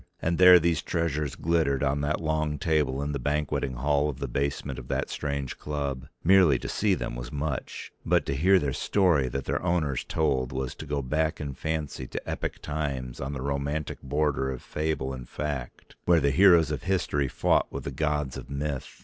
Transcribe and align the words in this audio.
And 0.19 0.39
there 0.39 0.57
these 0.59 0.81
treasures 0.81 1.35
glittered 1.35 1.83
on 1.83 2.01
that 2.01 2.19
long 2.19 2.57
table 2.57 3.03
in 3.03 3.11
the 3.11 3.19
banqueting 3.19 3.75
hall 3.75 4.09
of 4.09 4.17
the 4.17 4.27
basement 4.27 4.79
of 4.79 4.87
that 4.87 5.11
strange 5.11 5.59
club. 5.59 6.07
Merely 6.23 6.57
to 6.57 6.67
see 6.67 6.95
them 6.95 7.15
was 7.15 7.31
much, 7.31 7.91
but 8.03 8.25
to 8.25 8.33
hear 8.35 8.57
their 8.57 8.73
story 8.73 9.27
that 9.29 9.45
their 9.45 9.61
owners 9.61 10.03
told 10.03 10.51
was 10.51 10.73
to 10.73 10.87
go 10.87 11.03
back 11.03 11.39
in 11.39 11.53
fancy 11.53 12.07
to 12.07 12.27
epic 12.27 12.63
times 12.63 13.21
on 13.21 13.33
the 13.33 13.43
romantic 13.43 14.01
border 14.01 14.49
of 14.49 14.63
fable 14.63 15.13
and 15.13 15.29
fact, 15.29 15.95
where 16.05 16.19
the 16.19 16.31
heroes 16.31 16.71
of 16.71 16.81
history 16.81 17.27
fought 17.27 17.71
with 17.71 17.83
the 17.83 17.91
gods 17.91 18.37
of 18.37 18.49
myth. 18.49 18.89